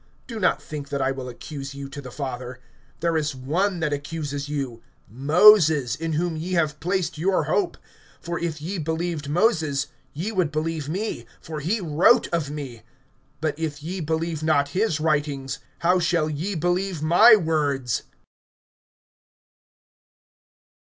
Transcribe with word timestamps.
(45)Do 0.27 0.41
not 0.41 0.59
think 0.59 0.89
that 0.89 0.99
I 1.03 1.11
will 1.11 1.29
accuse 1.29 1.75
you 1.75 1.87
to 1.89 2.01
the 2.01 2.09
Father; 2.09 2.59
there 3.01 3.15
is 3.15 3.35
one 3.35 3.81
that 3.81 3.93
accuses 3.93 4.49
you, 4.49 4.81
Moses 5.07 5.93
in 5.95 6.13
whom 6.13 6.35
ye 6.35 6.53
have 6.53 6.79
placed 6.79 7.19
your 7.19 7.43
hope. 7.43 7.77
(46)For 8.23 8.41
if 8.41 8.59
ye 8.63 8.79
believed 8.79 9.29
Moses, 9.29 9.85
ye 10.13 10.31
would 10.31 10.51
believe 10.51 10.89
me; 10.89 11.27
for 11.39 11.59
he 11.59 11.79
wrote 11.79 12.27
of 12.29 12.49
me. 12.49 12.81
(47)But 13.43 13.53
if 13.57 13.83
ye 13.83 13.99
believe 13.99 14.41
not 14.41 14.69
his 14.69 14.99
writings, 14.99 15.59
how 15.85 15.99
shall 15.99 16.27
ye 16.27 16.55
believe 16.55 17.03
my 17.03 17.35
words? 17.35 18.01